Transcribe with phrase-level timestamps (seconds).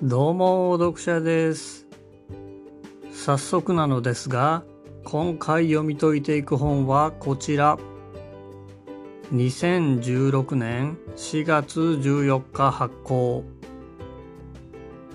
[0.00, 1.88] どうも読者です。
[3.10, 4.62] 早速なのですが
[5.02, 7.76] 今回読み解いていく本はこちら。
[9.34, 13.42] 2016年4月14日発行。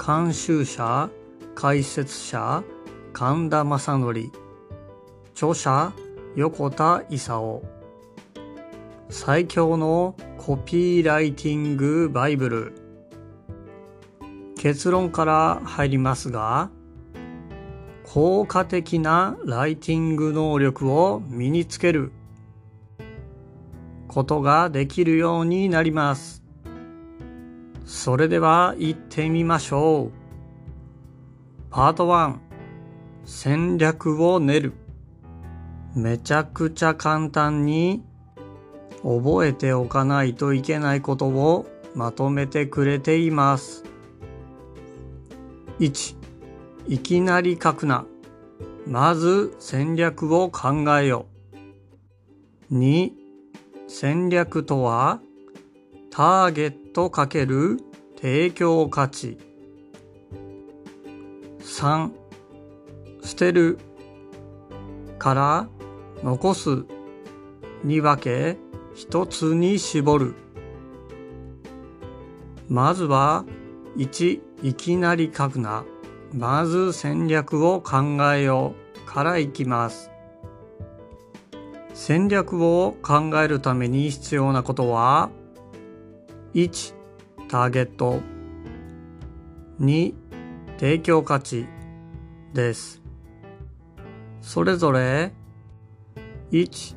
[0.06, 1.10] 監修者
[1.56, 2.62] 解説者
[3.14, 4.32] 神田正則。
[5.34, 5.94] 著者
[6.36, 7.62] 横田勲。
[9.10, 12.83] 最強のコピーライティングバイブル。
[14.64, 16.70] 結論から入りますが
[18.06, 22.14] 効果的なライティング能力を身につける
[24.08, 26.44] ことができるようになります。
[27.86, 30.12] それでは行ってみましょう。
[31.70, 32.38] パート1
[33.26, 34.74] 戦略を練る
[35.94, 38.02] めちゃくちゃ簡単に
[39.02, 43.84] 覚えておかないといけないことをまとめてくれています。
[45.84, 46.16] 1
[46.88, 48.06] いきなり書くな。
[48.88, 51.26] まず戦略を考えよ。
[52.72, 53.12] 2
[53.90, 55.20] 戦略とは
[56.10, 57.78] ターゲット×
[58.16, 59.38] 提供価値。
[61.60, 62.12] 3
[63.22, 63.78] 捨てる
[65.20, 65.68] から
[66.24, 66.86] 残す
[67.84, 68.58] に分け
[68.96, 70.36] 一つに絞る。
[72.70, 73.44] まずは
[73.98, 75.86] 1いきなり書くな。
[76.34, 78.74] まず戦略を考えよ
[79.06, 80.10] うからいきます。
[81.94, 85.30] 戦略を考えるために必要なことは
[86.56, 86.96] 1.
[87.48, 88.20] ターゲット
[89.80, 90.14] 2.
[90.80, 91.68] 提供価値
[92.54, 93.02] です。
[94.42, 95.34] それぞれ
[96.52, 96.96] 1.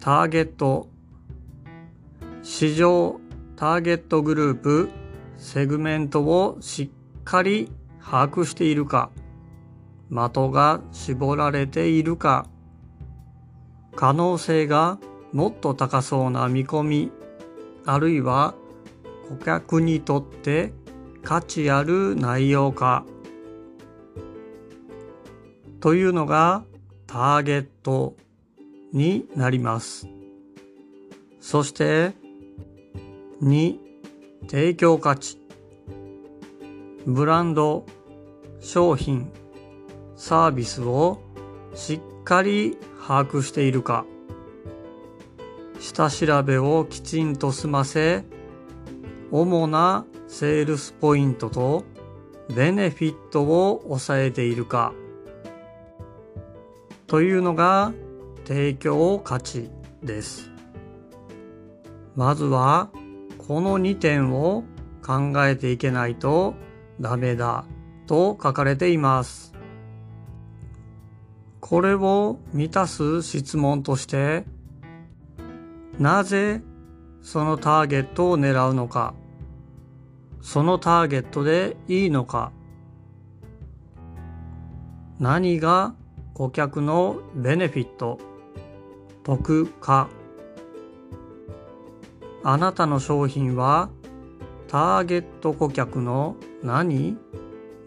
[0.00, 0.88] ターゲット
[2.42, 3.20] 市場
[3.54, 4.90] ターゲットグループ
[5.42, 9.10] セグメントをしっかり把握しているか、
[10.08, 12.46] 的が絞られているか、
[13.96, 14.98] 可能性が
[15.32, 17.10] もっと高そうな見込み、
[17.84, 18.54] あるいは
[19.28, 20.72] 顧客にとって
[21.24, 23.04] 価値ある内容か、
[25.80, 26.62] というのが
[27.08, 28.14] ターゲット
[28.92, 30.06] になります。
[31.40, 32.12] そして
[33.42, 33.82] 2
[34.48, 35.41] 提供価値
[37.06, 37.84] ブランド
[38.60, 39.30] 商品
[40.14, 41.20] サービスを
[41.74, 42.76] しっかり
[43.06, 44.04] 把握しているか
[45.80, 48.24] 下調べをきちんと済ませ
[49.32, 51.84] 主なセールスポイントと
[52.54, 54.92] ベネフィットを抑えているか
[57.08, 57.92] というのが
[58.44, 59.70] 提供価値
[60.02, 60.50] です。
[62.14, 62.90] まずは
[63.38, 64.64] この2点を
[65.04, 66.54] 考えていけないと
[67.02, 67.64] ダメだ
[68.06, 69.52] と書かれています。
[71.60, 74.44] これを満たす質問として、
[75.98, 76.62] なぜ
[77.20, 79.14] そのターゲットを狙うのか、
[80.40, 82.52] そのターゲットでいいのか、
[85.18, 85.94] 何が
[86.34, 88.18] 顧客のベネフィット、
[89.24, 90.08] 得か、
[92.44, 93.90] あなたの商品は
[94.68, 97.16] ターゲット顧客の何？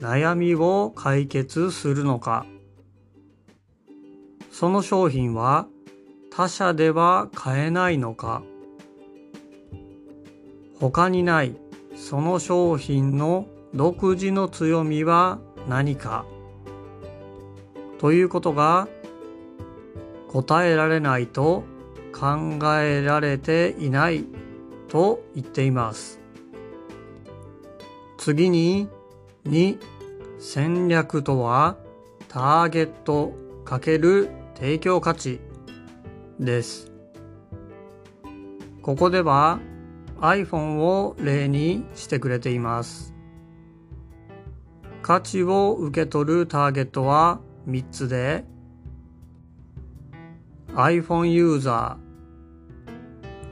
[0.02, 2.46] 悩みを解決するのか。
[4.52, 5.68] その商品は
[6.32, 8.44] 他社では買えないのか。
[10.80, 11.56] 他にない
[11.96, 16.26] その商品の独自の強みは何か。
[18.00, 18.88] ということが
[20.28, 21.64] 答えられないと
[22.12, 24.26] 考えられていない
[24.90, 26.20] と言っています。
[28.26, 28.90] 次に
[29.46, 29.78] 2
[30.40, 31.78] 戦略とは
[32.28, 33.34] ターゲット
[33.66, 35.40] ×提供価値
[36.40, 36.92] です。
[38.82, 39.60] ここでは
[40.22, 43.14] iPhone を例にしてくれています。
[45.04, 48.44] 価値を受け取るターゲットは3つで
[50.74, 52.00] iPhone ユーザ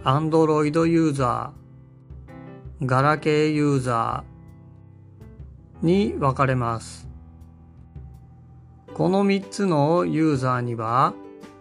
[0.04, 4.33] ー Android ユーザー、ガラケーユーザー
[5.84, 7.08] に分かれます。
[8.94, 11.14] この3つのユーザーには、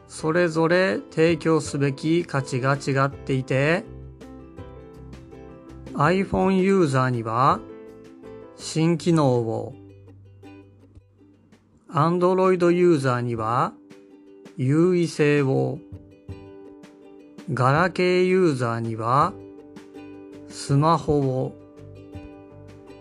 [0.07, 3.85] それぞれ提供すべき価値が違っていて、
[5.95, 7.61] iPhone ユーザーには
[8.57, 9.75] 新機能を、
[11.91, 13.73] Android ユーザーには
[14.57, 15.79] 優位性を、
[17.53, 19.33] ガラケーユーザーには
[20.49, 21.57] スマホを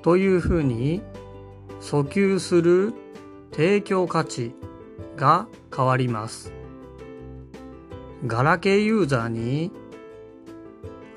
[0.02, 1.02] というふうに
[1.82, 2.94] 訴求する
[3.52, 4.54] 提供価値
[5.18, 6.54] が変わります。
[8.26, 9.72] ガラケーユーザーに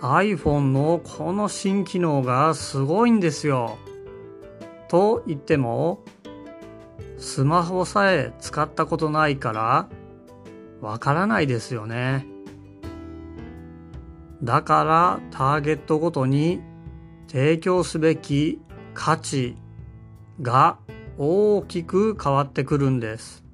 [0.00, 3.78] iPhone のこの新機能がすごいんですよ。
[4.88, 6.02] と言っても
[7.18, 9.88] スマホさえ使ったことないから
[10.80, 12.26] わからないですよね。
[14.42, 16.60] だからターゲットごとに
[17.28, 18.60] 提供すべき
[18.92, 19.56] 価値
[20.42, 20.78] が
[21.18, 23.44] 大きく変わってくるんです。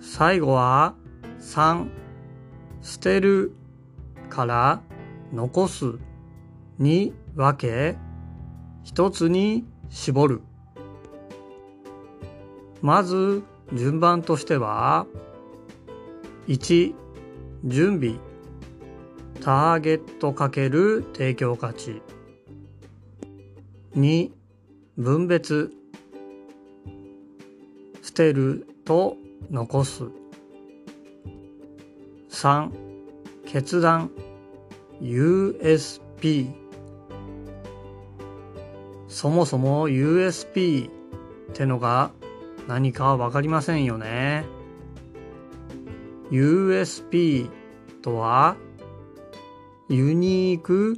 [0.00, 0.94] 最後は
[1.40, 1.88] 3
[2.82, 3.52] 捨てる
[4.28, 4.82] から
[5.32, 5.98] 残す。
[6.78, 7.96] に分け
[8.82, 10.42] 一つに絞る。
[12.82, 13.42] まず
[13.72, 15.06] 順番としては
[16.48, 16.94] 1
[17.64, 18.16] 準備。
[19.40, 22.02] ターゲット×提供価値。
[23.96, 24.30] 2
[24.96, 25.72] 分別
[28.02, 29.16] 捨てると
[29.50, 30.04] 残す。
[32.30, 32.70] 3
[33.46, 34.10] 決断。
[35.00, 36.52] USP
[39.08, 40.90] そもそも USP っ
[41.52, 42.12] てのが
[42.68, 44.44] 何かわかりませんよね。
[46.30, 47.50] USP
[48.02, 48.56] とは
[49.88, 50.96] ユニーク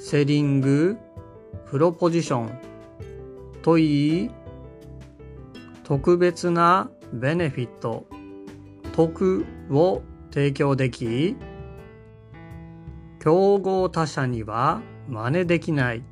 [0.00, 0.96] セリング
[1.70, 2.67] プロポジション。
[3.62, 4.30] といい
[5.84, 8.06] 特別なベネフィット
[8.92, 11.36] 得を提供でき
[13.20, 16.04] 競合他社には真似できない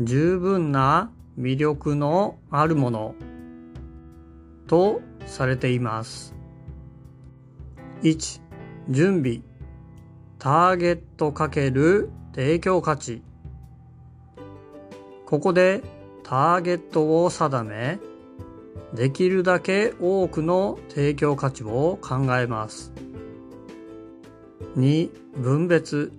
[0.00, 3.14] 十分な魅力のあるもの
[4.66, 6.34] とされています。
[8.02, 8.40] 1.
[8.90, 9.40] 準備
[10.38, 13.22] ターゲット×提供価値
[15.28, 15.82] ここで
[16.22, 17.98] ターゲットを定め
[18.94, 22.94] できるだけ多くの提供価値を考えます。
[24.78, 25.10] 2.
[25.36, 26.14] 分別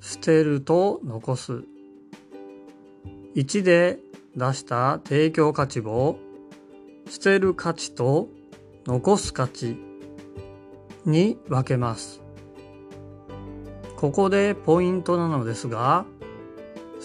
[0.00, 1.62] 捨てると残す
[3.36, 4.00] 1で
[4.34, 6.18] 出した提供価値を
[7.08, 8.26] 捨てる価値と
[8.84, 9.76] 残す価値
[11.04, 12.20] に分けます。
[13.96, 16.04] ここでポイントなのですが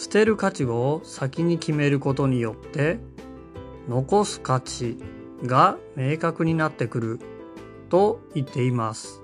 [0.02, 2.98] 捨てる価値を先に決めることによって
[3.88, 4.98] 残す価値
[5.44, 7.20] が明確になってくる
[7.92, 9.22] と言っています。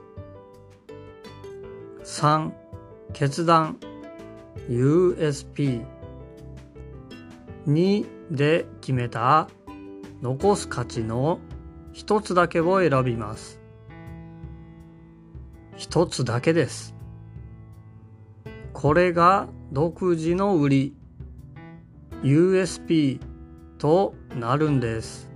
[2.03, 2.51] 3.
[3.11, 3.79] 決断
[4.69, 5.83] USP
[7.67, 9.49] 2で決めた
[10.21, 11.39] 残す価値の
[11.91, 13.59] 一つだけを選びます。
[15.75, 16.93] 一つだけです。
[18.73, 20.93] これが独自の売り
[22.23, 23.19] USP
[23.77, 25.29] となるんです。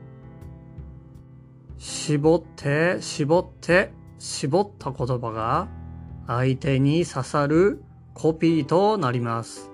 [1.77, 5.67] 絞って絞って絞った言葉が
[6.27, 7.83] 相手に刺さる
[8.13, 9.69] コピーとなります。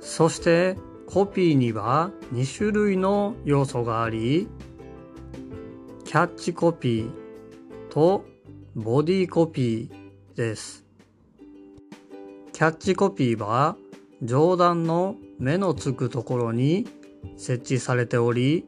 [0.00, 0.76] そして
[1.06, 4.48] コピーには2種類の要素があり、
[6.04, 7.10] キャッチコピー
[7.90, 8.24] と
[8.74, 10.87] ボディコピーです。
[12.58, 13.76] キャッチコピーは
[14.20, 16.88] 上段の目のつくところに
[17.36, 18.66] 設置されており、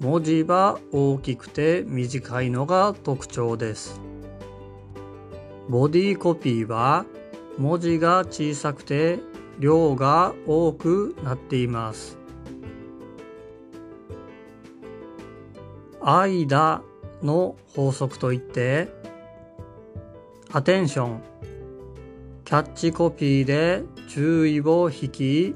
[0.00, 4.00] 文字は大きくて短いのが特徴です。
[5.68, 7.04] ボディコピーは
[7.58, 9.18] 文字が小さくて
[9.58, 12.16] 量が多くなっています。
[16.00, 16.80] 間
[17.22, 18.88] の法則といって
[20.50, 21.22] アテンション
[22.46, 25.54] キャッチコピーで注意を引き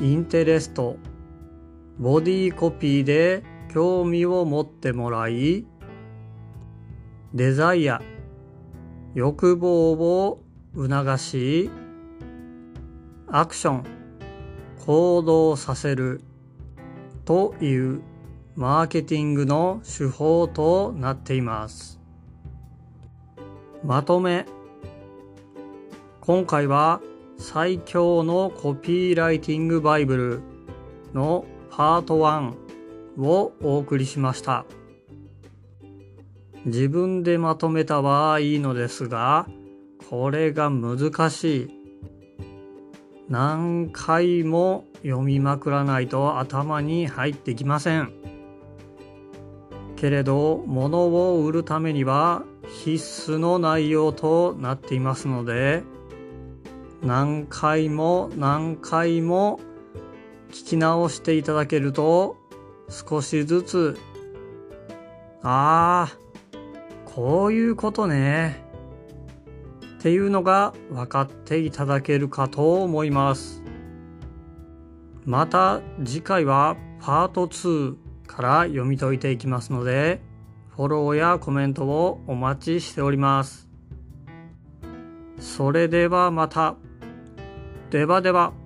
[0.00, 0.96] インテレスト
[2.00, 5.68] ボディコピーで興味を持ってもらい
[7.32, 8.02] デザイア
[9.14, 10.42] 欲望を
[10.74, 11.70] 促し
[13.28, 13.84] アクション
[14.84, 16.22] 行動させる
[17.24, 18.02] という
[18.56, 22.00] マーケティングの手法となっています。
[23.84, 24.46] まとめ。
[26.26, 27.02] 今回は
[27.36, 30.40] 最強のコピーライティングバイブル
[31.12, 32.54] のパート1
[33.18, 34.64] をお送りしました。
[36.64, 39.46] 自分でまとめたはいいのですが、
[40.08, 41.70] これが難しい。
[43.28, 48.14] 何回も読みまくらないと頭に入ってきません。
[49.96, 52.44] けれど、物を売るためには
[52.82, 55.82] 必須の内容となっていますので、
[57.04, 59.60] 何回も何回も
[60.50, 62.36] 聞き直していただけると
[62.88, 63.98] 少しずつ
[65.42, 66.18] ああ
[67.04, 68.64] こういうことね。
[69.98, 73.62] っていうのが分かっていただけるかと思います。
[75.26, 77.96] また次回はパート2
[78.26, 80.20] から読み解いていきますので
[80.70, 83.68] フォローやコメントをお待ちしております。
[85.38, 86.76] それではまた。
[87.94, 88.63] デバデバ